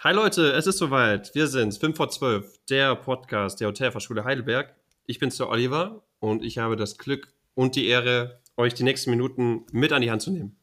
Hi 0.00 0.14
Leute, 0.14 0.52
es 0.52 0.68
ist 0.68 0.78
soweit. 0.78 1.34
Wir 1.34 1.48
sind 1.48 1.76
5 1.76 1.96
vor 1.96 2.08
12, 2.08 2.60
der 2.70 2.94
Podcast 2.94 3.58
der 3.58 3.66
Hotelfachschule 3.66 4.22
Heidelberg. 4.22 4.72
Ich 5.06 5.18
bin's 5.18 5.38
der 5.38 5.48
Oliver 5.48 6.04
und 6.20 6.44
ich 6.44 6.58
habe 6.58 6.76
das 6.76 6.98
Glück 6.98 7.34
und 7.54 7.74
die 7.74 7.88
Ehre, 7.88 8.40
euch 8.56 8.74
die 8.74 8.84
nächsten 8.84 9.10
Minuten 9.10 9.66
mit 9.72 9.92
an 9.92 10.00
die 10.00 10.12
Hand 10.12 10.22
zu 10.22 10.30
nehmen. 10.30 10.56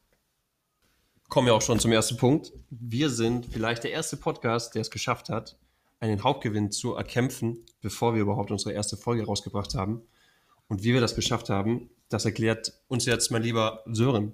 Kommen 1.28 1.48
wir 1.48 1.54
auch 1.54 1.60
schon 1.60 1.78
zum 1.78 1.92
ersten 1.92 2.16
Punkt. 2.16 2.50
Wir 2.70 3.10
sind 3.10 3.44
vielleicht 3.52 3.84
der 3.84 3.90
erste 3.90 4.16
Podcast, 4.16 4.74
der 4.74 4.80
es 4.80 4.90
geschafft 4.90 5.28
hat, 5.28 5.58
einen 6.00 6.24
Hauptgewinn 6.24 6.72
zu 6.72 6.94
erkämpfen, 6.94 7.58
bevor 7.82 8.14
wir 8.14 8.22
überhaupt 8.22 8.50
unsere 8.50 8.72
erste 8.72 8.96
Folge 8.96 9.26
rausgebracht 9.26 9.74
haben. 9.74 10.00
Und 10.68 10.82
wie 10.82 10.94
wir 10.94 11.02
das 11.02 11.14
geschafft 11.14 11.50
haben, 11.50 11.90
das 12.08 12.24
erklärt 12.24 12.72
uns 12.88 13.04
jetzt 13.04 13.30
mein 13.30 13.42
lieber 13.42 13.82
Sören. 13.84 14.32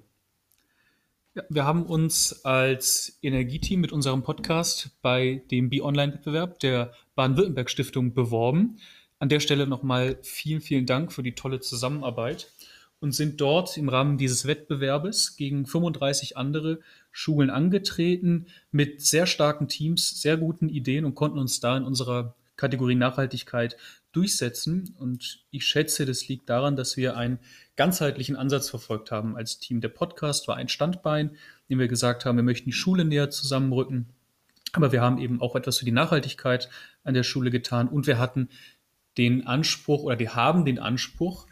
Wir 1.49 1.65
haben 1.65 1.87
uns 1.87 2.45
als 2.45 3.19
Energieteam 3.23 3.81
mit 3.81 3.91
unserem 3.91 4.23
Podcast 4.23 4.91
bei 5.01 5.43
dem 5.51 5.71
Be-Online-Wettbewerb 5.71 6.59
der 6.59 6.93
Baden-Württemberg 7.15 7.71
Stiftung 7.71 8.13
beworben. 8.13 8.77
An 9.19 9.31
der 9.31 9.41
Stelle 9.41 9.67
nochmal 9.67 10.19
vielen, 10.21 10.61
vielen 10.61 10.85
Dank 10.85 11.11
für 11.11 11.23
die 11.23 11.35
tolle 11.35 11.61
Zusammenarbeit 11.61 12.53
und 13.01 13.13
sind 13.13 13.41
dort 13.41 13.79
im 13.79 13.89
Rahmen 13.89 14.19
dieses 14.19 14.47
Wettbewerbes 14.47 15.37
gegen 15.37 15.65
35 15.65 16.37
andere 16.37 16.81
Schulen 17.13 17.49
angetreten 17.49 18.49
mit 18.71 19.01
sehr 19.01 19.27
starken 19.27 19.69
Teams, 19.69 20.21
sehr 20.21 20.37
guten 20.37 20.69
Ideen 20.69 21.07
und 21.07 21.15
konnten 21.15 21.39
uns 21.39 21.61
da 21.61 21.79
in 21.79 21.85
unserer 21.85 22.35
Kategorie 22.57 22.95
Nachhaltigkeit 22.95 23.79
durchsetzen. 24.13 24.95
Und 24.99 25.45
ich 25.51 25.65
schätze, 25.65 26.07
das 26.07 26.29
liegt 26.29 26.49
daran, 26.49 26.77
dass 26.77 26.97
wir 26.97 27.17
einen 27.17 27.39
ganzheitlichen 27.77 28.37
Ansatz 28.37 28.71
verfolgt 28.71 29.11
haben 29.11 29.37
als 29.37 29.59
Team. 29.59 29.81
Der 29.81 29.89
Podcast 29.89 30.49
war 30.49 30.57
ein 30.57 30.69
Standbein, 30.69 31.31
in 31.31 31.37
dem 31.71 31.79
wir 31.79 31.89
gesagt 31.89 32.25
haben, 32.25 32.37
wir 32.37 32.43
möchten 32.43 32.71
die 32.71 32.77
Schule 32.77 33.05
näher 33.05 33.31
zusammenrücken. 33.31 34.07
Aber 34.73 34.93
wir 34.93 35.03
haben 35.03 35.19
eben 35.19 35.41
auch 35.41 35.57
etwas 35.57 35.79
für 35.79 35.85
die 35.85 35.93
Nachhaltigkeit 35.93 36.69
an 37.05 37.15
der 37.15 37.25
Schule 37.25 37.51
getan 37.51 37.89
und 37.89 38.07
wir 38.07 38.19
hatten 38.19 38.49
den 39.19 39.47
Anspruch 39.47 40.05
oder 40.05 40.19
wir 40.19 40.35
haben 40.35 40.65
den 40.65 40.79
Anspruch, 40.79 41.47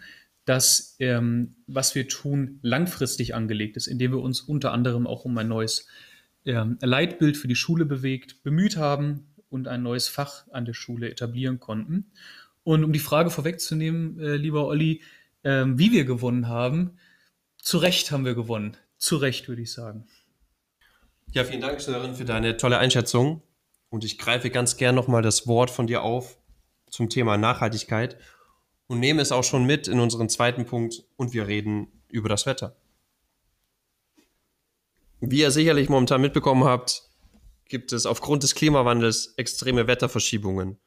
dass 0.46 0.96
ähm, 0.98 1.56
was 1.66 1.94
wir 1.94 2.08
tun 2.08 2.58
langfristig 2.62 3.34
angelegt 3.34 3.76
ist, 3.76 3.86
indem 3.86 4.12
wir 4.12 4.20
uns 4.20 4.40
unter 4.40 4.72
anderem 4.72 5.06
auch 5.06 5.24
um 5.24 5.36
ein 5.36 5.48
neues 5.48 5.86
ähm, 6.46 6.78
Leitbild 6.80 7.36
für 7.36 7.48
die 7.48 7.56
Schule 7.56 7.84
bewegt, 7.84 8.42
bemüht 8.42 8.76
haben 8.76 9.26
und 9.50 9.68
ein 9.68 9.82
neues 9.82 10.08
Fach 10.08 10.46
an 10.50 10.64
der 10.64 10.72
Schule 10.72 11.10
etablieren 11.10 11.60
konnten. 11.60 12.10
Und 12.70 12.84
um 12.84 12.92
die 12.92 13.00
Frage 13.00 13.30
vorwegzunehmen, 13.30 14.20
äh, 14.20 14.36
lieber 14.36 14.64
Olli, 14.64 15.02
äh, 15.42 15.64
wie 15.66 15.90
wir 15.90 16.04
gewonnen 16.04 16.46
haben, 16.46 17.00
zu 17.60 17.78
Recht 17.78 18.12
haben 18.12 18.24
wir 18.24 18.36
gewonnen. 18.36 18.76
Zu 18.96 19.16
Recht, 19.16 19.48
würde 19.48 19.62
ich 19.62 19.72
sagen. 19.72 20.06
Ja, 21.32 21.42
vielen 21.42 21.62
Dank, 21.62 21.80
Sören, 21.80 22.14
für 22.14 22.24
deine 22.24 22.56
tolle 22.58 22.78
Einschätzung. 22.78 23.42
Und 23.88 24.04
ich 24.04 24.18
greife 24.18 24.50
ganz 24.50 24.76
gern 24.76 24.94
nochmal 24.94 25.20
das 25.20 25.48
Wort 25.48 25.68
von 25.68 25.88
dir 25.88 26.02
auf 26.02 26.38
zum 26.88 27.08
Thema 27.08 27.36
Nachhaltigkeit 27.36 28.16
und 28.86 29.00
nehme 29.00 29.20
es 29.20 29.32
auch 29.32 29.42
schon 29.42 29.64
mit 29.64 29.88
in 29.88 29.98
unseren 29.98 30.28
zweiten 30.28 30.64
Punkt 30.64 31.02
und 31.16 31.32
wir 31.32 31.48
reden 31.48 31.88
über 32.06 32.28
das 32.28 32.46
Wetter. 32.46 32.76
Wie 35.18 35.40
ihr 35.40 35.50
sicherlich 35.50 35.88
momentan 35.88 36.20
mitbekommen 36.20 36.62
habt, 36.62 37.02
gibt 37.64 37.92
es 37.92 38.06
aufgrund 38.06 38.44
des 38.44 38.54
Klimawandels 38.54 39.34
extreme 39.36 39.88
Wetterverschiebungen 39.88 40.78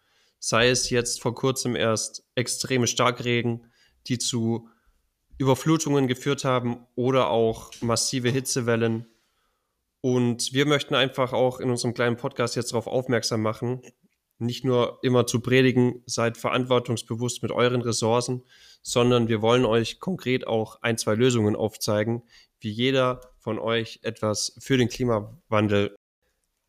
sei 0.43 0.67
es 0.67 0.89
jetzt 0.89 1.21
vor 1.21 1.33
kurzem 1.33 1.73
erst 1.73 2.25
extreme 2.35 2.85
Starkregen, 2.85 3.71
die 4.07 4.17
zu 4.17 4.67
Überflutungen 5.37 6.09
geführt 6.09 6.43
haben 6.43 6.85
oder 6.95 7.29
auch 7.29 7.71
massive 7.79 8.27
Hitzewellen. 8.27 9.07
Und 10.01 10.51
wir 10.51 10.65
möchten 10.65 10.95
einfach 10.95 11.31
auch 11.31 11.61
in 11.61 11.69
unserem 11.69 11.93
kleinen 11.93 12.17
Podcast 12.17 12.57
jetzt 12.57 12.73
darauf 12.73 12.87
aufmerksam 12.87 13.41
machen, 13.41 13.83
nicht 14.37 14.65
nur 14.65 14.99
immer 15.01 15.25
zu 15.25 15.39
predigen, 15.39 16.03
seid 16.07 16.35
verantwortungsbewusst 16.37 17.41
mit 17.41 17.53
euren 17.53 17.81
Ressourcen, 17.81 18.43
sondern 18.81 19.29
wir 19.29 19.41
wollen 19.41 19.63
euch 19.63 20.01
konkret 20.01 20.45
auch 20.45 20.81
ein, 20.81 20.97
zwei 20.97 21.15
Lösungen 21.15 21.55
aufzeigen, 21.55 22.21
wie 22.59 22.71
jeder 22.71 23.21
von 23.37 23.59
euch 23.59 24.01
etwas 24.03 24.57
für 24.59 24.75
den 24.75 24.89
Klimawandel, 24.89 25.95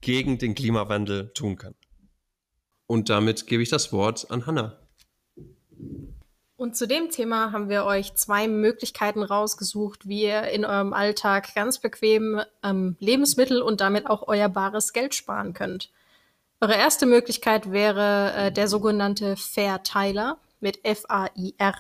gegen 0.01 0.39
den 0.39 0.55
Klimawandel 0.55 1.33
tun 1.35 1.57
kann. 1.57 1.75
Und 2.87 3.09
damit 3.09 3.47
gebe 3.47 3.63
ich 3.63 3.71
das 3.71 3.93
Wort 3.93 4.31
an 4.31 4.47
Hanna. 4.47 4.79
Und 6.57 6.77
zu 6.77 6.87
dem 6.87 7.11
Thema 7.11 7.53
haben 7.53 7.69
wir 7.69 7.85
euch 7.85 8.15
zwei 8.15 8.47
Möglichkeiten 8.47 9.23
rausgesucht, 9.23 10.07
wie 10.09 10.23
ihr 10.23 10.45
in 10.45 10.65
eurem 10.65 10.93
Alltag 10.93 11.55
ganz 11.55 11.79
bequem 11.79 12.41
ähm, 12.63 12.97
Lebensmittel 13.01 13.61
und 13.61 13.81
damit 13.81 14.07
auch 14.07 14.29
euer 14.29 14.49
bares 14.49 14.93
Geld 14.93 15.15
sparen 15.15 15.53
könnt. 15.53 15.91
Eure 16.61 16.77
erste 16.77 17.07
Möglichkeit 17.07 17.73
wäre 17.73 18.33
äh, 18.35 18.53
der 18.53 18.69
sogenannte 18.69 19.37
Fairteiler 19.37 20.39
mit 20.61 20.85
F-A-I-R. 20.85 21.75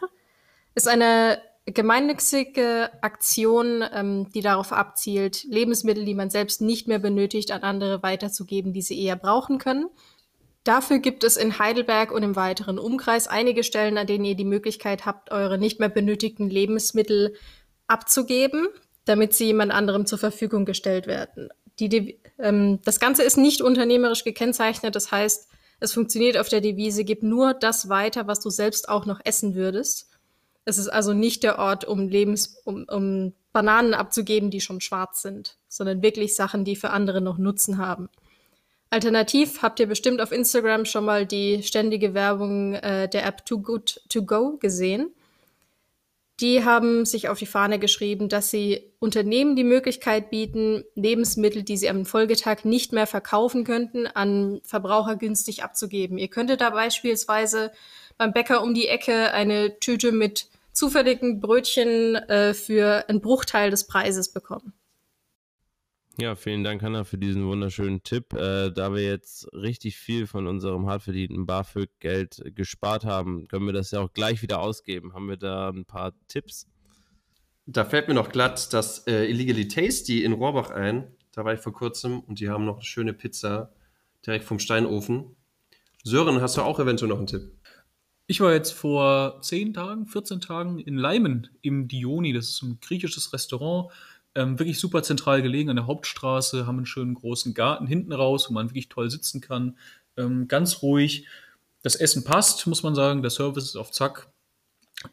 Ist 0.75 0.89
eine 0.89 1.41
gemeinnützige 1.67 2.91
Aktion, 3.01 3.83
ähm, 3.93 4.29
die 4.35 4.43
darauf 4.43 4.73
abzielt, 4.73 5.45
Lebensmittel, 5.45 6.05
die 6.05 6.15
man 6.15 6.31
selbst 6.31 6.61
nicht 6.61 6.89
mehr 6.89 6.99
benötigt, 6.99 7.53
an 7.53 7.63
andere 7.63 8.03
weiterzugeben, 8.03 8.73
die 8.73 8.83
sie 8.83 9.01
eher 9.01 9.17
brauchen 9.17 9.59
können. 9.59 9.89
Dafür 10.65 10.99
gibt 10.99 11.25
es 11.25 11.37
in 11.37 11.59
Heidelberg 11.59 12.11
und 12.11 12.23
im 12.23 12.37
weiteren 12.37 12.79
Umkreis 12.79 13.29
einige 13.29 13.63
Stellen, 13.63 13.99
an 13.99 14.07
denen 14.07 14.25
ihr 14.25 14.35
die 14.35 14.47
Möglichkeit 14.47 15.05
habt, 15.05 15.31
eure 15.31 15.59
nicht 15.59 15.79
mehr 15.79 15.91
benötigten 15.91 16.49
Lebensmittel 16.49 17.35
abzugeben, 17.87 18.69
damit 19.05 19.35
sie 19.35 19.45
jemand 19.45 19.73
anderem 19.73 20.07
zur 20.07 20.19
Verfügung 20.19 20.65
gestellt 20.65 21.07
werden. 21.07 21.51
Die, 21.79 22.19
ähm, 22.39 22.81
das 22.83 22.99
Ganze 22.99 23.25
ist 23.25 23.37
nicht 23.37 23.61
unternehmerisch 23.61 24.25
gekennzeichnet, 24.25 24.97
das 24.97 25.13
heißt, 25.13 25.49
es 25.81 25.93
funktioniert 25.93 26.39
auf 26.39 26.49
der 26.49 26.63
Devise, 26.63 27.05
gib 27.05 27.23
nur 27.23 27.53
das 27.53 27.91
weiter, 27.91 28.27
was 28.27 28.41
du 28.41 28.49
selbst 28.49 28.89
auch 28.89 29.05
noch 29.05 29.21
essen 29.23 29.55
würdest. 29.55 30.09
Es 30.65 30.79
ist 30.79 30.89
also 30.89 31.13
nicht 31.13 31.43
der 31.43 31.59
Ort, 31.59 31.85
um 31.85 32.09
Lebens, 32.09 32.57
um, 32.65 32.87
um 32.89 33.35
Bananen 33.53 33.93
abzugeben, 33.93 34.51
die 34.51 34.63
schon 34.63 34.81
schwarz 34.81 35.21
sind, 35.21 35.59
sondern 35.69 36.01
wirklich 36.03 36.35
Sachen, 36.35 36.65
die 36.65 36.75
für 36.75 36.91
andere 36.91 37.21
noch 37.21 37.37
Nutzen 37.37 37.77
haben. 37.77 38.09
Alternativ 38.95 39.61
habt 39.61 39.81
ihr 39.81 39.89
bestimmt 39.89 40.21
auf 40.21 40.31
Instagram 40.31 40.85
schon 40.85 41.05
mal 41.05 41.27
die 41.27 41.65
ständige 41.65 42.15
Werbung 42.15 42.75
äh, 42.75 43.09
der 43.09 43.27
App 43.27 43.45
Too 43.45 43.59
Good 43.59 44.01
To 44.09 44.23
Go 44.23 44.57
gesehen. 44.59 45.13
Die 46.39 46.65
haben 46.65 47.05
sich 47.05 47.29
auf 47.29 47.41
die 47.41 47.47
Fahne 47.47 47.81
geschrieben, 47.81 48.29
dass 48.29 48.51
sie 48.51 48.93
Unternehmen 49.01 49.57
die 49.57 49.65
Möglichkeit 49.65 50.31
bieten, 50.31 50.85
Lebensmittel, 50.95 51.65
die 51.65 51.77
sie 51.77 51.89
am 51.89 52.07
Folgetag 52.07 52.65
nicht 52.65 52.93
mehr 52.93 53.09
verkaufen 53.09 53.65
könnten, 53.65 54.07
an 54.07 54.61
Verbraucher 54.63 55.17
günstig 55.17 55.65
abzugeben. 55.65 56.17
Ihr 56.17 56.29
könntet 56.29 56.61
da 56.61 56.71
beispielsweise 56.71 57.73
beim 58.17 58.33
Bäcker 58.33 58.63
um 58.63 58.75
die 58.75 58.87
Ecke 58.87 59.33
eine 59.33 59.81
Tüte 59.81 60.13
mit 60.13 60.47
zufälligen 60.71 61.41
Brötchen 61.41 62.15
äh, 62.15 62.55
für 62.55 63.09
einen 63.09 63.21
Bruchteil 63.21 63.73
des 63.73 63.89
Preises 63.89 64.29
bekommen. 64.29 64.73
Ja, 66.17 66.37
vielen 66.37 66.63
Dank, 66.63 66.81
Hanna, 66.83 67.03
für 67.03 67.19
diesen 67.19 67.45
wunderschönen 67.45 68.05
Tipp. 68.05 68.35
Äh, 68.35 68.71
da 68.71 68.95
wir 68.95 69.03
jetzt 69.03 69.53
richtig 69.53 69.97
viel 69.97 70.29
von 70.29 70.47
unserem 70.47 70.87
hart 70.87 71.03
verdienten 71.03 71.45
BAföG-Geld 71.45 72.53
gespart 72.55 73.05
haben, 73.05 73.49
können 73.49 73.67
wir 73.67 73.73
das 73.73 73.91
ja 73.91 73.99
auch 73.99 74.13
gleich 74.13 74.41
wieder 74.41 74.61
ausgeben. 74.61 75.13
Haben 75.13 75.29
wir 75.29 75.37
da 75.37 75.71
ein 75.71 75.85
paar 75.85 76.13
Tipps? 76.29 76.69
Da 77.67 77.85
fällt 77.85 78.07
mir 78.07 78.15
noch 78.15 78.29
glatt 78.29 78.73
das 78.73 79.09
äh, 79.09 79.25
Illegally 79.29 79.67
Tasty 79.67 80.23
in 80.23 80.35
Rohrbach 80.35 80.71
ein. 80.71 81.09
Da 81.33 81.45
war 81.45 81.53
ich 81.53 81.61
vor 81.61 81.73
kurzem 81.73 82.21
und 82.21 82.39
die 82.39 82.49
haben 82.49 82.65
noch 82.65 82.77
eine 82.77 82.85
schöne 82.85 83.13
Pizza 83.13 83.73
direkt 84.25 84.45
vom 84.45 84.61
Steinofen. 84.61 85.35
Sören, 86.05 86.41
hast 86.41 86.57
du 86.57 86.63
auch 86.63 86.79
eventuell 86.79 87.09
noch 87.09 87.19
einen 87.19 87.27
Tipp? 87.27 87.51
Ich 88.27 88.41
war 88.41 88.53
jetzt 88.53 88.73
vor 88.73 89.41
10 89.43 89.75
Tagen, 89.75 90.07
14 90.07 90.41
Tagen 90.41 90.79
in 90.79 90.97
Leimen 90.97 91.49
im 91.61 91.89
Dioni. 91.89 92.33
Das 92.33 92.51
ist 92.51 92.63
ein 92.63 92.79
griechisches 92.81 93.33
Restaurant 93.33 93.91
ähm, 94.35 94.59
wirklich 94.59 94.81
super 94.81 95.03
zentral 95.03 95.43
gelegen 95.43 95.71
an 95.71 95.77
der 95.77 95.87
Hauptstraße, 95.87 96.67
haben 96.67 96.79
einen 96.79 96.87
schönen 96.87 97.15
großen 97.15 97.55
Garten 97.55 97.87
hinten 97.87 98.13
raus, 98.13 98.49
wo 98.49 98.55
man 98.55 98.71
wirklich 98.71 98.89
toll 98.89 99.11
sitzen 99.11 99.41
kann. 99.41 99.79
Ähm, 100.17 100.49
ganz 100.49 100.83
ruhig. 100.83 101.27
Das 101.83 101.97
Essen 101.97 102.25
passt, 102.25 102.67
muss 102.67 102.83
man 102.83 102.95
sagen. 102.95 103.23
Der 103.23 103.31
Service 103.31 103.65
ist 103.65 103.77
auf 103.77 103.91
Zack. 103.91 104.29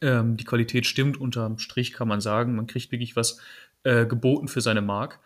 Ähm, 0.01 0.37
die 0.37 0.45
Qualität 0.45 0.85
stimmt 0.85 1.19
unterm 1.19 1.57
Strich, 1.59 1.93
kann 1.93 2.07
man 2.07 2.21
sagen. 2.21 2.55
Man 2.55 2.67
kriegt 2.67 2.91
wirklich 2.91 3.15
was 3.15 3.39
äh, 3.83 4.05
geboten 4.05 4.47
für 4.47 4.61
seine 4.61 4.81
Mark. 4.81 5.19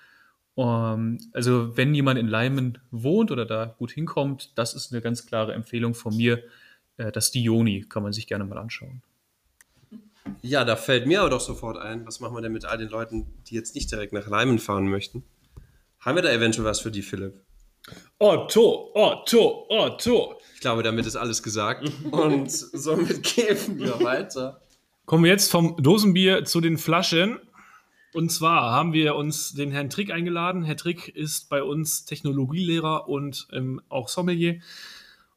Um, 0.56 0.66
ähm, 0.66 1.18
also, 1.34 1.76
wenn 1.76 1.94
jemand 1.94 2.18
in 2.18 2.28
Leimen 2.28 2.78
wohnt 2.90 3.30
oder 3.30 3.46
da 3.46 3.66
gut 3.78 3.92
hinkommt, 3.92 4.58
das 4.58 4.74
ist 4.74 4.94
eine 4.94 5.02
ganz 5.02 5.26
klare 5.26 5.54
Empfehlung 5.54 5.94
von 5.94 6.16
mir. 6.16 6.44
Äh, 6.98 7.12
das 7.12 7.32
Dioni 7.32 7.82
kann 7.82 8.04
man 8.04 8.14
sich 8.14 8.26
gerne 8.26 8.46
mal 8.46 8.58
anschauen. 8.58 9.02
Ja, 10.42 10.64
da 10.64 10.76
fällt 10.76 11.08
mir 11.08 11.22
aber 11.22 11.30
doch 11.30 11.42
sofort 11.42 11.78
ein, 11.78 12.06
was 12.06 12.20
machen 12.20 12.36
wir 12.36 12.42
denn 12.42 12.52
mit 12.52 12.66
all 12.66 12.78
den 12.78 12.90
Leuten, 12.90 13.28
die 13.48 13.56
jetzt 13.56 13.76
nicht 13.76 13.92
direkt 13.92 14.14
nach 14.14 14.28
Leimen 14.28 14.60
fahren 14.60 14.88
möchten? 14.88 15.24
Haben 16.00 16.16
wir 16.16 16.22
da 16.22 16.32
eventuell 16.32 16.66
was 16.66 16.80
für 16.80 16.92
die, 16.92 17.02
Philipp? 17.02 17.42
Otto, 18.18 18.92
Otto, 18.94 19.66
Otto. 19.70 20.40
Ich 20.54 20.62
glaube, 20.62 20.84
damit 20.84 21.06
ist 21.06 21.16
alles 21.16 21.44
gesagt. 21.44 21.92
Und 22.12 22.52
somit 22.52 23.24
gehen 23.24 23.80
wir 23.80 24.00
weiter. 24.02 24.62
Kommen 25.06 25.24
wir 25.24 25.32
jetzt 25.32 25.52
vom 25.52 25.76
Dosenbier 25.78 26.46
zu 26.46 26.62
den 26.62 26.78
Flaschen. 26.78 27.40
Und 28.14 28.32
zwar 28.32 28.72
haben 28.72 28.94
wir 28.94 29.16
uns 29.16 29.54
den 29.54 29.72
Herrn 29.72 29.90
Trick 29.90 30.10
eingeladen. 30.10 30.64
Herr 30.64 30.78
Trick 30.78 31.10
ist 31.10 31.50
bei 31.50 31.62
uns 31.62 32.06
Technologielehrer 32.06 33.10
und 33.10 33.48
ähm, 33.52 33.82
auch 33.90 34.08
Sommelier. 34.08 34.62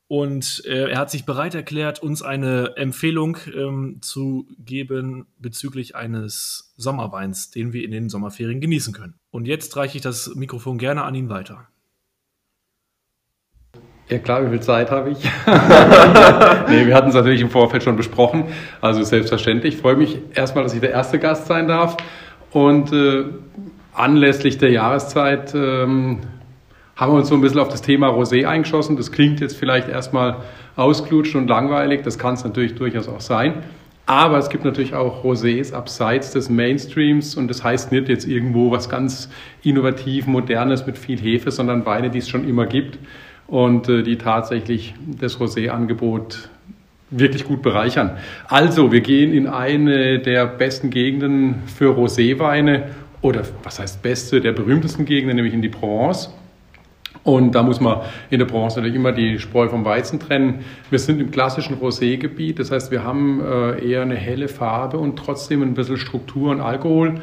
Und 0.08 0.62
äh, 0.64 0.88
er 0.88 0.98
hat 0.98 1.10
sich 1.10 1.26
bereit 1.26 1.54
erklärt, 1.54 2.02
uns 2.02 2.22
eine 2.22 2.76
Empfehlung 2.76 3.36
ähm, 3.54 3.98
zu 4.00 4.46
geben 4.58 5.26
bezüglich 5.38 5.96
eines 5.96 6.72
Sommerweins, 6.78 7.50
den 7.50 7.74
wir 7.74 7.84
in 7.84 7.90
den 7.90 8.08
Sommerferien 8.08 8.62
genießen 8.62 8.94
können. 8.94 9.14
Und 9.30 9.46
jetzt 9.46 9.76
reiche 9.76 9.98
ich 9.98 10.02
das 10.02 10.34
Mikrofon 10.34 10.78
gerne 10.78 11.02
an 11.02 11.14
ihn 11.14 11.28
weiter. 11.28 11.68
Ja 14.08 14.18
klar, 14.18 14.46
wie 14.46 14.48
viel 14.48 14.60
Zeit 14.60 14.90
habe 14.90 15.10
ich? 15.10 15.18
nee, 16.68 16.86
wir 16.86 16.94
hatten 16.94 17.10
es 17.10 17.14
natürlich 17.14 17.42
im 17.42 17.50
Vorfeld 17.50 17.82
schon 17.82 17.96
besprochen. 17.96 18.44
Also 18.80 19.02
selbstverständlich. 19.02 19.74
Ich 19.74 19.80
freue 19.82 19.96
mich 19.96 20.18
erstmal, 20.34 20.64
dass 20.64 20.72
ich 20.72 20.80
der 20.80 20.92
erste 20.92 21.18
Gast 21.18 21.46
sein 21.46 21.68
darf. 21.68 21.98
Und 22.50 22.90
äh, 22.94 23.24
anlässlich 23.92 24.56
der 24.56 24.70
Jahreszeit 24.70 25.54
ähm, 25.54 26.20
haben 26.98 27.12
wir 27.12 27.18
uns 27.18 27.28
so 27.28 27.36
ein 27.36 27.40
bisschen 27.40 27.60
auf 27.60 27.68
das 27.68 27.80
Thema 27.80 28.08
Rosé 28.08 28.44
eingeschossen. 28.44 28.96
Das 28.96 29.12
klingt 29.12 29.40
jetzt 29.40 29.56
vielleicht 29.56 29.88
erstmal 29.88 30.38
ausklutscht 30.74 31.36
und 31.36 31.46
langweilig. 31.48 32.02
Das 32.02 32.18
kann 32.18 32.34
es 32.34 32.44
natürlich 32.44 32.74
durchaus 32.74 33.08
auch 33.08 33.20
sein. 33.20 33.62
Aber 34.04 34.38
es 34.38 34.48
gibt 34.48 34.64
natürlich 34.64 34.94
auch 34.94 35.22
Rosés 35.22 35.72
abseits 35.72 36.32
des 36.32 36.50
Mainstreams 36.50 37.36
und 37.36 37.48
das 37.48 37.62
heißt 37.62 37.92
nicht 37.92 38.08
jetzt 38.08 38.26
irgendwo 38.26 38.72
was 38.72 38.88
ganz 38.88 39.30
innovativ, 39.62 40.26
modernes 40.26 40.86
mit 40.86 40.98
viel 40.98 41.20
Hefe, 41.20 41.50
sondern 41.52 41.86
Weine, 41.86 42.10
die 42.10 42.18
es 42.18 42.28
schon 42.28 42.48
immer 42.48 42.66
gibt 42.66 42.98
und 43.46 43.88
äh, 43.88 44.02
die 44.02 44.16
tatsächlich 44.16 44.94
das 45.20 45.38
Rosé-Angebot 45.38 46.48
wirklich 47.10 47.44
gut 47.44 47.62
bereichern. 47.62 48.16
Also, 48.48 48.90
wir 48.92 49.02
gehen 49.02 49.32
in 49.32 49.46
eine 49.46 50.18
der 50.18 50.46
besten 50.46 50.90
Gegenden 50.90 51.62
für 51.66 51.94
Roséweine 51.94 52.84
oder 53.20 53.42
was 53.62 53.78
heißt 53.78 54.02
beste, 54.02 54.40
der 54.40 54.52
berühmtesten 54.52 55.04
Gegenden, 55.04 55.36
nämlich 55.36 55.54
in 55.54 55.62
die 55.62 55.68
Provence. 55.68 56.30
Und 57.28 57.54
da 57.54 57.62
muss 57.62 57.78
man 57.78 58.00
in 58.30 58.38
der 58.38 58.46
Provence 58.46 58.76
natürlich 58.76 58.96
immer 58.96 59.12
die 59.12 59.38
Spreu 59.38 59.68
vom 59.68 59.84
Weizen 59.84 60.18
trennen. 60.18 60.60
Wir 60.88 60.98
sind 60.98 61.20
im 61.20 61.30
klassischen 61.30 61.76
Rosé-Gebiet, 61.76 62.58
das 62.58 62.70
heißt, 62.70 62.90
wir 62.90 63.04
haben 63.04 63.42
äh, 63.44 63.86
eher 63.86 64.00
eine 64.00 64.14
helle 64.14 64.48
Farbe 64.48 64.96
und 64.96 65.16
trotzdem 65.16 65.60
ein 65.60 65.74
bisschen 65.74 65.98
Struktur 65.98 66.50
und 66.50 66.62
Alkohol. 66.62 67.08
Und 67.10 67.20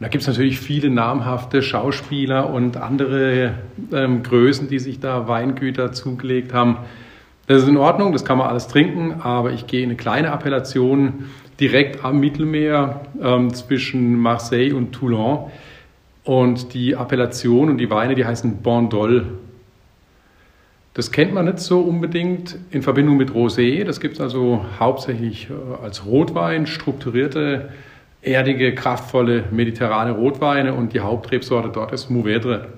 da 0.00 0.08
gibt 0.08 0.20
es 0.20 0.28
natürlich 0.28 0.60
viele 0.60 0.90
namhafte 0.90 1.62
Schauspieler 1.62 2.52
und 2.52 2.76
andere 2.76 3.54
ähm, 3.90 4.22
Größen, 4.22 4.68
die 4.68 4.78
sich 4.78 5.00
da 5.00 5.28
Weingüter 5.28 5.92
zugelegt 5.92 6.52
haben. 6.52 6.80
Das 7.46 7.62
ist 7.62 7.68
in 7.68 7.78
Ordnung, 7.78 8.12
das 8.12 8.26
kann 8.26 8.36
man 8.36 8.48
alles 8.48 8.68
trinken, 8.68 9.22
aber 9.22 9.52
ich 9.52 9.66
gehe 9.66 9.80
in 9.80 9.88
eine 9.88 9.96
kleine 9.96 10.30
Appellation 10.30 11.24
direkt 11.58 12.04
am 12.04 12.20
Mittelmeer 12.20 13.00
ähm, 13.22 13.54
zwischen 13.54 14.18
Marseille 14.18 14.74
und 14.74 14.92
Toulon. 14.92 15.50
Und 16.28 16.74
die 16.74 16.92
Appellation 16.92 17.70
und 17.70 17.78
die 17.78 17.88
Weine, 17.88 18.14
die 18.14 18.26
heißen 18.26 18.60
Bandol. 18.60 19.24
Das 20.92 21.10
kennt 21.10 21.32
man 21.32 21.46
nicht 21.46 21.58
so 21.58 21.80
unbedingt 21.80 22.54
in 22.70 22.82
Verbindung 22.82 23.16
mit 23.16 23.30
Rosé. 23.30 23.82
Das 23.84 23.98
gibt 23.98 24.16
es 24.16 24.20
also 24.20 24.62
hauptsächlich 24.78 25.48
äh, 25.48 25.82
als 25.82 26.04
Rotwein, 26.04 26.66
strukturierte, 26.66 27.70
erdige, 28.20 28.74
kraftvolle, 28.74 29.44
mediterrane 29.52 30.10
Rotweine. 30.10 30.74
Und 30.74 30.92
die 30.92 31.00
Hauptrebsorte 31.00 31.70
dort 31.70 31.92
ist 31.92 32.10
Mouvedre. 32.10 32.74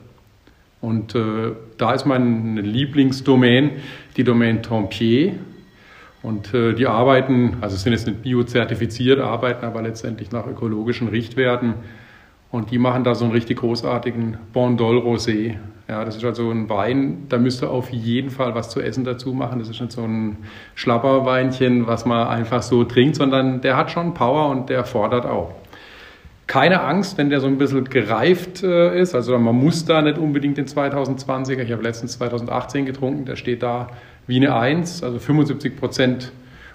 Und 0.80 1.16
äh, 1.16 1.50
da 1.76 1.92
ist 1.92 2.06
mein 2.06 2.56
Lieblingsdomain 2.56 3.72
die 4.16 4.22
Domain 4.22 4.62
Tempier. 4.62 5.32
Und 6.22 6.54
äh, 6.54 6.72
die 6.74 6.86
arbeiten, 6.86 7.56
also 7.62 7.76
sind 7.76 7.94
jetzt 7.94 8.06
nicht 8.06 8.22
biozertifiziert, 8.22 9.18
arbeiten 9.18 9.66
aber 9.66 9.82
letztendlich 9.82 10.30
nach 10.30 10.46
ökologischen 10.46 11.08
Richtwerten. 11.08 11.74
Und 12.50 12.70
die 12.70 12.78
machen 12.78 13.04
da 13.04 13.14
so 13.14 13.24
einen 13.24 13.32
richtig 13.32 13.58
großartigen 13.58 14.38
Bondol 14.52 14.98
Rosé. 14.98 15.56
Ja, 15.88 16.04
das 16.04 16.16
ist 16.16 16.24
also 16.24 16.50
ein 16.50 16.68
Wein, 16.68 17.26
da 17.28 17.38
müsst 17.38 17.62
ihr 17.62 17.70
auf 17.70 17.90
jeden 17.90 18.30
Fall 18.30 18.54
was 18.54 18.70
zu 18.70 18.80
essen 18.80 19.04
dazu 19.04 19.32
machen. 19.32 19.58
Das 19.58 19.68
ist 19.68 19.80
nicht 19.80 19.92
so 19.92 20.02
ein 20.02 20.36
Schlapperweinchen, 20.74 21.86
was 21.86 22.04
man 22.06 22.28
einfach 22.28 22.62
so 22.62 22.84
trinkt, 22.84 23.16
sondern 23.16 23.60
der 23.60 23.76
hat 23.76 23.90
schon 23.90 24.14
Power 24.14 24.50
und 24.50 24.68
der 24.68 24.84
fordert 24.84 25.26
auch 25.26 25.52
keine 26.46 26.82
Angst, 26.82 27.16
wenn 27.16 27.30
der 27.30 27.40
so 27.40 27.46
ein 27.46 27.58
bisschen 27.58 27.84
gereift 27.84 28.64
äh, 28.64 29.00
ist. 29.00 29.14
Also 29.14 29.38
man 29.38 29.54
muss 29.54 29.84
da 29.84 30.02
nicht 30.02 30.18
unbedingt 30.18 30.58
den 30.58 30.66
2020er. 30.66 31.62
Ich 31.62 31.70
habe 31.70 31.82
letztens 31.82 32.18
2018 32.18 32.86
getrunken, 32.86 33.24
der 33.24 33.36
steht 33.36 33.62
da 33.62 33.88
wie 34.26 34.36
eine 34.36 34.54
1, 34.54 35.04
also 35.04 35.18
75 35.20 35.76
Prozent 35.76 36.32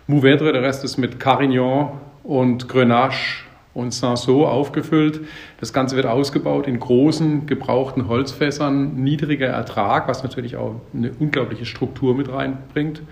Mouvedre, 0.08 0.54
der 0.54 0.62
Rest 0.62 0.84
ist 0.84 0.98
mit 0.98 1.20
Carignan 1.20 1.90
und 2.24 2.70
Grenache 2.70 3.45
und 3.76 3.94
Sanso 3.94 4.48
aufgefüllt. 4.48 5.20
Das 5.60 5.74
Ganze 5.74 5.96
wird 5.96 6.08
ausgebaut 6.08 6.66
in 6.66 6.80
großen, 6.80 7.46
gebrauchten 7.46 8.08
Holzfässern, 8.08 8.96
niedriger 8.96 9.48
Ertrag, 9.48 10.08
was 10.08 10.24
natürlich 10.24 10.56
auch 10.56 10.76
eine 10.94 11.12
unglaubliche 11.20 11.66
Struktur 11.66 12.16
mit 12.16 12.32
reinbringt. 12.32 13.04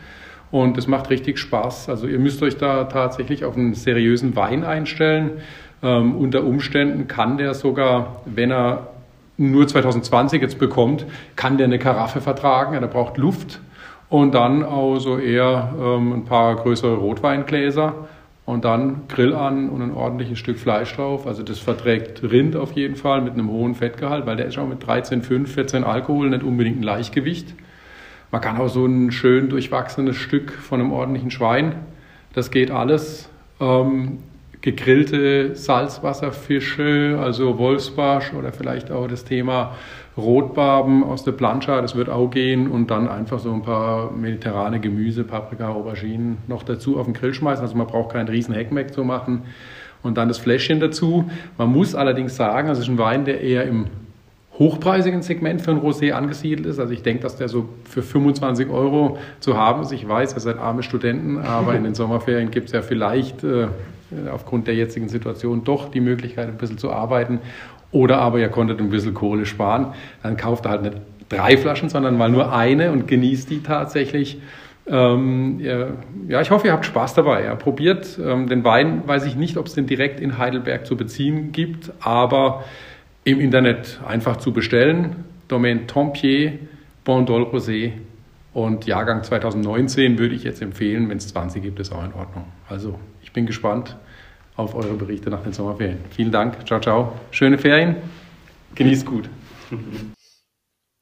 Und 0.50 0.78
es 0.78 0.88
macht 0.88 1.10
richtig 1.10 1.38
Spaß. 1.38 1.90
Also 1.90 2.08
ihr 2.08 2.20
müsst 2.20 2.42
euch 2.42 2.58
da 2.58 2.86
tatsächlich 2.86 3.44
auf 3.44 3.58
einen 3.58 3.74
seriösen 3.74 4.36
Wein 4.36 4.64
einstellen. 4.64 5.32
Ähm, 5.84 6.16
unter 6.16 6.44
Umständen 6.44 7.08
kann 7.08 7.38
der 7.38 7.54
sogar, 7.54 8.22
wenn 8.26 8.52
er 8.52 8.88
nur 9.36 9.68
2020 9.68 10.42
jetzt 10.42 10.60
bekommt, 10.60 11.06
kann 11.36 11.58
der 11.58 11.66
eine 11.66 11.80
Karaffe 11.80 12.22
vertragen. 12.22 12.74
Er 12.74 12.88
braucht 12.88 13.18
Luft 13.18 13.60
und 14.10 14.34
dann 14.34 14.64
auch 14.64 15.00
so 15.00 15.18
eher 15.18 15.74
ähm, 15.78 16.14
ein 16.14 16.26
paar 16.26 16.56
größere 16.56 16.96
Rotweingläser 16.96 17.96
und 18.46 18.66
dann 18.66 19.04
Grill 19.08 19.34
an 19.34 19.70
und 19.70 19.82
ein 19.82 19.92
ordentliches 19.92 20.38
Stück 20.38 20.60
Fleisch 20.60 20.94
drauf. 20.96 21.28
Also 21.28 21.44
das 21.44 21.60
verträgt 21.60 22.24
Rind 22.24 22.56
auf 22.56 22.74
jeden 22.74 22.96
Fall 22.96 23.22
mit 23.22 23.34
einem 23.34 23.50
hohen 23.50 23.76
Fettgehalt, 23.76 24.26
weil 24.26 24.36
der 24.36 24.48
ist 24.48 24.58
auch 24.58 24.68
mit 24.68 24.84
13,5, 24.84 25.48
14 25.48 25.84
Alkohol 25.84 26.30
nicht 26.30 26.44
unbedingt 26.44 26.80
ein 26.80 26.84
Leichtgewicht. 26.84 27.54
Man 28.32 28.42
kann 28.42 28.58
auch 28.58 28.68
so 28.68 28.86
ein 28.86 29.12
schön 29.12 29.50
durchwachsenes 29.50 30.16
Stück 30.16 30.52
von 30.52 30.80
einem 30.80 30.92
ordentlichen 30.92 31.32
Schwein, 31.32 31.76
das 32.34 32.50
geht 32.50 32.72
alles. 32.72 33.30
Ähm, 33.60 34.20
gegrillte 34.64 35.56
Salzwasserfische, 35.56 37.20
also 37.22 37.60
Wolfsbarsch 37.60 38.34
oder 38.34 38.54
vielleicht 38.54 38.92
auch 38.92 39.08
das 39.08 39.26
Thema 39.26 39.76
Rotbarben 40.16 41.04
aus 41.04 41.26
der 41.26 41.34
Plancha, 41.34 41.82
das 41.82 41.96
wird 41.96 42.08
auch 42.10 42.30
gehen 42.30 42.72
und 42.72 42.90
dann 42.90 43.10
einfach 43.10 43.40
so 43.40 43.52
ein 43.54 43.62
paar 43.62 44.12
mediterrane 44.12 44.80
Gemüse, 44.80 45.26
Paprika, 45.26 45.68
Auberginen 45.68 46.38
noch 46.48 46.64
dazu 46.64 46.98
auf 46.98 47.06
den 47.06 47.14
Grill 47.14 47.34
schmeißen. 47.34 47.62
Also 47.62 47.76
man 47.76 47.88
braucht 47.88 48.14
keinen 48.14 48.30
riesen 48.30 48.56
Heckmeck 48.56 48.94
zu 48.94 49.04
machen 49.04 49.42
und 50.02 50.18
dann 50.18 50.30
das 50.30 50.38
Fläschchen 50.38 50.80
dazu. 50.80 51.30
Man 51.58 51.70
muss 51.70 51.94
allerdings 51.94 52.38
sagen, 52.38 52.70
das 52.70 52.80
ist 52.80 52.88
ein 52.88 52.98
Wein, 52.98 53.26
der 53.26 53.42
eher 53.42 53.66
im 53.66 53.88
hochpreisigen 54.60 55.24
Segment 55.24 55.62
für 55.62 55.72
ein 55.72 55.82
Rosé 55.82 56.12
angesiedelt 56.12 56.68
ist. 56.68 56.80
Also 56.80 56.94
ich 56.94 57.02
denke, 57.02 57.24
dass 57.24 57.36
der 57.36 57.50
so 57.50 57.68
für 57.84 58.02
25 58.02 58.70
Euro 58.70 59.18
zu 59.42 59.58
haben 59.58 59.82
ist. 59.82 59.92
Ich 59.92 60.08
weiß, 60.08 60.36
ihr 60.36 60.40
seid 60.40 60.58
arme 60.58 60.84
Studenten, 60.84 61.40
aber 61.40 61.76
in 61.76 61.84
den 61.84 61.96
Sommerferien 61.96 62.50
gibt 62.50 62.68
es 62.68 62.72
ja 62.72 62.82
vielleicht 62.82 63.44
äh, 63.44 63.68
aufgrund 64.32 64.68
der 64.68 64.76
jetzigen 64.76 65.10
Situation 65.10 65.64
doch 65.64 65.90
die 65.90 66.02
Möglichkeit, 66.02 66.48
ein 66.48 66.58
bisschen 66.58 66.78
zu 66.78 66.92
arbeiten. 66.92 67.40
Oder 67.92 68.20
aber 68.20 68.40
ihr 68.40 68.50
konntet 68.50 68.80
ein 68.80 68.90
bisschen 68.90 69.14
Kohle 69.14 69.46
sparen. 69.46 69.94
Dann 70.24 70.36
kauft 70.38 70.66
ihr 70.66 70.70
halt 70.70 70.82
nicht 70.82 70.98
drei 71.30 71.58
Flaschen, 71.58 71.90
sondern 71.90 72.18
mal 72.18 72.30
nur 72.30 72.54
eine 72.54 72.92
und 72.92 73.08
genießt 73.08 73.50
die 73.50 73.62
tatsächlich. 73.62 74.40
Ähm, 74.86 75.62
ja, 76.28 76.42
ich 76.42 76.52
hoffe, 76.52 76.68
ihr 76.68 76.74
habt 76.74 76.86
Spaß 76.86 77.14
dabei. 77.14 77.46
Ja. 77.46 77.56
Probiert 77.56 78.20
ähm, 78.22 78.48
den 78.48 78.64
Wein, 78.64 79.04
weiß 79.06 79.26
ich 79.26 79.36
nicht, 79.36 79.58
ob 79.58 79.68
es 79.68 79.74
den 79.74 79.86
direkt 79.86 80.20
in 80.20 80.38
Heidelberg 80.38 80.86
zu 80.86 80.98
beziehen 80.98 81.52
gibt, 81.52 81.92
aber 82.02 82.64
im 83.24 83.40
Internet 83.40 84.02
einfach 84.06 84.38
zu 84.38 84.52
bestellen. 84.52 85.24
Domaine 85.48 85.88
Tempier, 85.88 86.54
Bondol 87.06 87.44
Rosé 87.44 87.94
und 88.54 88.86
Jahrgang 88.86 89.24
2019 89.24 90.20
würde 90.20 90.36
ich 90.36 90.44
jetzt 90.44 90.62
empfehlen. 90.62 91.10
Wenn 91.10 91.18
es 91.18 91.28
20 91.30 91.62
gibt, 91.62 91.80
ist 91.80 91.92
auch 91.92 92.04
in 92.04 92.14
Ordnung. 92.14 92.46
Also 92.70 93.00
ich 93.22 93.34
bin 93.34 93.46
gespannt 93.46 93.98
auf 94.56 94.76
eure 94.76 94.94
Berichte 94.94 95.30
nach 95.30 95.42
den 95.42 95.54
Sommerferien. 95.54 96.00
Vielen 96.12 96.32
Dank. 96.32 96.66
Ciao, 96.68 96.80
ciao. 96.80 97.20
Schöne 97.32 97.58
Ferien. 97.58 97.96
Genießt 98.76 99.06
gut. 99.06 99.30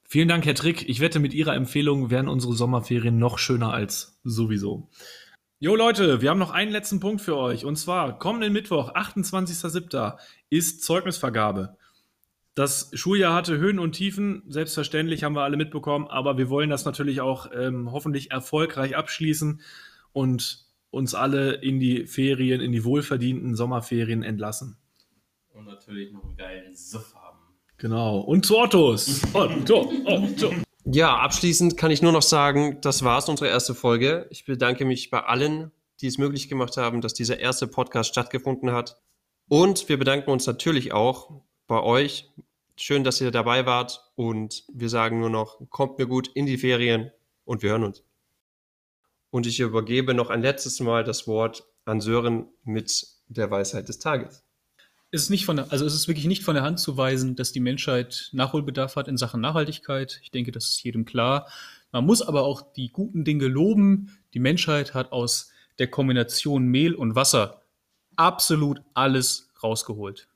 Vielen 0.07 0.27
Dank, 0.27 0.45
Herr 0.45 0.55
Trick. 0.55 0.87
Ich 0.89 0.99
wette, 0.99 1.19
mit 1.19 1.33
Ihrer 1.33 1.55
Empfehlung 1.55 2.09
wären 2.09 2.27
unsere 2.27 2.53
Sommerferien 2.53 3.17
noch 3.17 3.37
schöner 3.37 3.73
als 3.73 4.19
sowieso. 4.23 4.89
Jo 5.59 5.75
Leute, 5.75 6.21
wir 6.21 6.29
haben 6.29 6.39
noch 6.39 6.51
einen 6.51 6.71
letzten 6.71 6.99
Punkt 6.99 7.21
für 7.21 7.37
euch. 7.37 7.65
Und 7.65 7.75
zwar, 7.75 8.17
kommenden 8.17 8.51
Mittwoch, 8.51 8.93
28.07. 8.95 10.17
ist 10.49 10.83
Zeugnisvergabe. 10.83 11.77
Das 12.53 12.91
Schuljahr 12.93 13.33
hatte 13.33 13.57
Höhen 13.57 13.79
und 13.79 13.93
Tiefen, 13.93 14.43
selbstverständlich 14.47 15.23
haben 15.23 15.35
wir 15.35 15.43
alle 15.43 15.55
mitbekommen, 15.55 16.07
aber 16.07 16.37
wir 16.37 16.49
wollen 16.49 16.69
das 16.69 16.83
natürlich 16.83 17.21
auch 17.21 17.49
ähm, 17.53 17.91
hoffentlich 17.93 18.31
erfolgreich 18.31 18.97
abschließen 18.97 19.61
und 20.11 20.65
uns 20.89 21.15
alle 21.15 21.53
in 21.53 21.79
die 21.79 22.05
Ferien, 22.05 22.59
in 22.59 22.73
die 22.73 22.83
wohlverdienten 22.83 23.55
Sommerferien 23.55 24.23
entlassen. 24.23 24.77
Und 25.53 25.65
natürlich 25.65 26.11
noch 26.11 26.23
einen 26.23 26.35
geilen 26.35 26.75
Suff 26.75 27.15
haben. 27.15 27.39
Genau. 27.77 28.19
Und 28.19 28.45
zu 28.45 28.57
Ottos. 28.57 29.21
Otto, 29.33 29.89
Otto. 30.05 30.53
Ja, 30.83 31.17
abschließend 31.17 31.77
kann 31.77 31.91
ich 31.91 32.01
nur 32.01 32.11
noch 32.11 32.21
sagen, 32.21 32.79
das 32.81 33.03
war's, 33.03 33.29
unsere 33.29 33.49
erste 33.49 33.73
Folge. 33.73 34.27
Ich 34.29 34.45
bedanke 34.45 34.83
mich 34.83 35.09
bei 35.09 35.23
allen, 35.23 35.71
die 36.01 36.07
es 36.07 36.17
möglich 36.17 36.49
gemacht 36.49 36.75
haben, 36.75 36.99
dass 36.99 37.13
dieser 37.13 37.39
erste 37.39 37.67
Podcast 37.67 38.09
stattgefunden 38.09 38.71
hat. 38.71 38.99
Und 39.47 39.87
wir 39.87 39.97
bedanken 39.97 40.31
uns 40.31 40.45
natürlich 40.47 40.91
auch 40.91 41.41
bei 41.71 41.83
euch. 41.83 42.29
Schön, 42.75 43.05
dass 43.05 43.21
ihr 43.21 43.31
dabei 43.31 43.65
wart. 43.65 44.03
Und 44.15 44.65
wir 44.73 44.89
sagen 44.89 45.21
nur 45.21 45.29
noch, 45.29 45.57
kommt 45.69 45.97
mir 45.99 46.05
gut 46.05 46.27
in 46.27 46.45
die 46.45 46.57
Ferien 46.57 47.11
und 47.45 47.63
wir 47.63 47.69
hören 47.69 47.85
uns. 47.85 48.03
Und 49.29 49.47
ich 49.47 49.57
übergebe 49.61 50.13
noch 50.13 50.29
ein 50.29 50.41
letztes 50.41 50.81
Mal 50.81 51.05
das 51.05 51.27
Wort 51.27 51.63
an 51.85 52.01
Sören 52.01 52.47
mit 52.65 53.07
der 53.29 53.49
Weisheit 53.51 53.87
des 53.87 53.99
Tages. 53.99 54.43
Es 55.11 55.23
ist, 55.23 55.29
nicht 55.29 55.45
von 55.45 55.55
der, 55.55 55.71
also 55.71 55.85
es 55.85 55.93
ist 55.93 56.09
wirklich 56.09 56.25
nicht 56.25 56.43
von 56.43 56.55
der 56.55 56.65
Hand 56.65 56.77
zu 56.77 56.97
weisen, 56.97 57.37
dass 57.37 57.53
die 57.53 57.61
Menschheit 57.61 58.31
Nachholbedarf 58.33 58.97
hat 58.97 59.07
in 59.07 59.15
Sachen 59.15 59.39
Nachhaltigkeit. 59.39 60.19
Ich 60.23 60.31
denke, 60.31 60.51
das 60.51 60.71
ist 60.71 60.83
jedem 60.83 61.05
klar. 61.05 61.47
Man 61.93 62.05
muss 62.05 62.21
aber 62.21 62.43
auch 62.43 62.73
die 62.73 62.89
guten 62.89 63.23
Dinge 63.23 63.47
loben. 63.47 64.19
Die 64.33 64.39
Menschheit 64.39 64.93
hat 64.93 65.13
aus 65.13 65.53
der 65.79 65.87
Kombination 65.87 66.65
Mehl 66.65 66.95
und 66.95 67.15
Wasser 67.15 67.61
absolut 68.17 68.81
alles 68.93 69.53
rausgeholt. 69.63 70.27